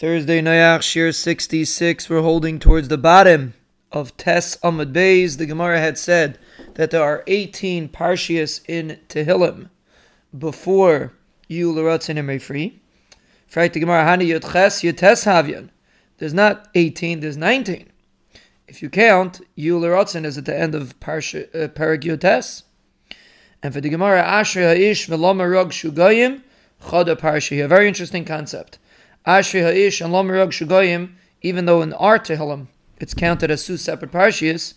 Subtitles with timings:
[0.00, 3.52] Thursday Noach Shiur 66, we're holding towards the bottom
[3.92, 5.36] of Tes Amud Beis.
[5.36, 6.38] The Gemara had said
[6.76, 9.68] that there are 18 Parshias in Tehillim
[10.38, 11.12] before
[11.50, 12.78] Yul Ratzin and Mefri.
[13.46, 15.68] Fragt the Gemara, Hani Yud Ches Yutes Havyan.
[16.16, 17.92] There's not 18, there's 19.
[18.68, 22.62] If you count, Yul Ratzin is at the end of Parsha, uh, Parak Yotes.
[23.62, 26.40] And for the Gemara, Ashrei Ha'ish V'loma Rog Shugayim
[26.84, 27.62] Chada Parshi.
[27.62, 28.78] A very interesting concept.
[29.26, 31.12] Ashrei Ha'ish and Lom Rog Shugayim,
[31.42, 32.68] even though in our Tehillim
[32.98, 34.74] it's counted as two separate Parshias,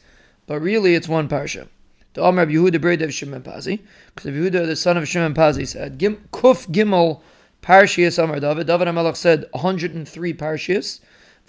[0.48, 1.68] but really it's one Parsha.
[2.14, 3.80] The Omer of Yehuda Breid of Shimon Pazi,
[4.14, 7.22] because Yehuda, the son of Shimon Pazi, said, Gim, Kuf Gimel
[7.64, 8.68] Parshias Amar David.
[8.68, 11.00] David HaMelech said 103 Parshias.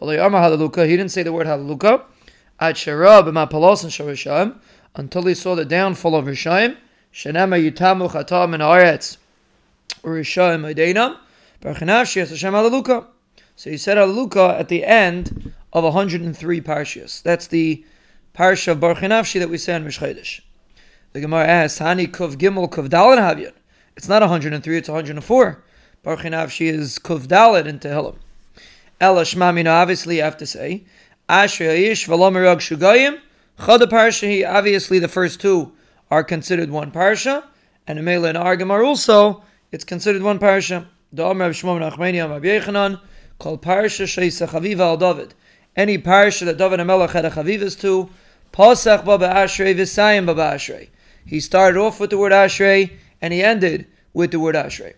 [0.01, 2.05] He didn't say the word Hallelujah.
[2.59, 4.59] At Sharab Mapalos and Sharashayim,
[4.95, 6.77] until he saw the downfall of Rishayim.
[7.13, 9.19] Shenema Yitamu Chatam and Aretz.
[11.65, 13.07] Rishayim Adenam.
[13.57, 17.23] So he said Hallelujah at the end of 103 Parshias.
[17.23, 17.85] That's the
[18.35, 20.41] Parsha of Baruch that we say in Rosh
[21.13, 23.53] The Gemara asks, Hani Kuv Gimel Kuv Dalet Havyan.
[23.97, 25.65] It's not 103, it's 104.
[26.03, 26.25] Baruch
[26.61, 28.17] is Kuv Dalet in Tehillim.
[29.01, 30.85] Ela Shmamina, obviously you have to say,
[31.29, 33.21] Ashrei Aish Valomirag Shugayim,
[33.59, 35.73] Chada Parsha, obviously the first two
[36.11, 37.45] are considered one Parsha,
[37.87, 39.43] and Amela and Argamar also,
[39.73, 40.87] it's considered one Parsha.
[41.23, 43.01] Omer of Shmom Nachmani Am Yechanan,
[43.39, 45.35] called Parsha Sheisa Chaviva al David.
[45.77, 48.11] Any Parsha that David HaMelech had a Chavivas to,
[48.53, 50.89] Pasach Baba Ashrei Visayim Baba Ashrei.
[51.27, 54.95] He started off with the word Ashrei, and he ended with the word Ashrei.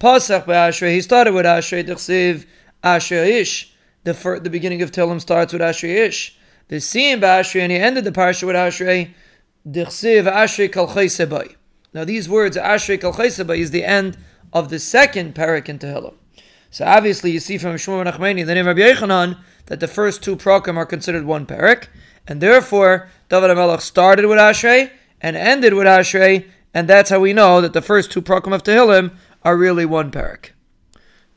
[0.00, 2.46] Pasach Baba Ashrei, he started with Ashrei Dechsiv
[2.82, 3.74] Ashrei Ish.
[4.04, 6.38] The, the beginning of Tehillim starts with Ashrei Ish.
[6.68, 9.12] The Siyim Ashrei, and he ended the Parsha with Ashrei
[9.68, 11.56] Dechsiv Ashrei Kalchai
[11.92, 14.16] Now these words, Ashrei Kalchai is the end
[14.52, 16.14] of the second parak in Tehillim.
[16.70, 20.36] So obviously, you see from Shmuel Nachmani, the name of Yechanan, that the first two
[20.36, 21.88] prakim are considered one parak,
[22.26, 27.32] and therefore David HaMelech started with Ashrei and ended with Ashrei, and that's how we
[27.32, 30.50] know that the first two prakim of Tehillim are really one parak.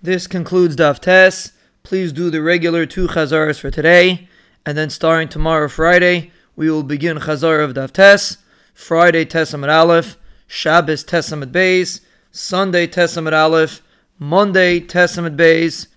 [0.02, 1.52] This concludes Daf Tes.
[1.84, 4.28] Please do the regular two chazaras for today,
[4.66, 8.38] and then starting tomorrow, Friday, we will begin chazar of Daf Tes.
[8.74, 10.18] Friday, Tes Amud Aleph,
[10.48, 12.02] Shabbos, Tes Amud Beis,
[12.38, 13.82] Sunday Tes Amud Aleph,
[14.20, 15.88] Monday Tes Amud Bays,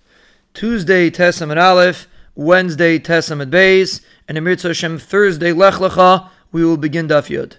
[0.53, 6.63] Tuesday Tes Amud Aleph, Wednesday Tes Amud Bays, and Emir Hashem Thursday Lech Lecha, we
[6.63, 7.57] will begin Daf Yud.